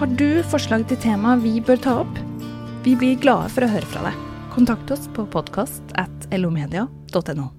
Har 0.00 0.16
du 0.16 0.40
forslag 0.48 0.88
til 0.88 1.02
tema 1.04 1.36
vi 1.44 1.58
bør 1.60 1.84
ta 1.84 2.00
opp? 2.06 2.20
Vi 2.86 2.96
blir 2.96 3.20
glade 3.20 3.52
for 3.52 3.68
å 3.68 3.72
høre 3.74 3.92
fra 3.92 4.08
deg. 4.08 4.28
Kontakt 4.56 4.96
oss 4.96 5.10
på 5.12 5.28
podkast 5.28 5.92
at 6.00 6.30
lomedia.no. 6.32 7.52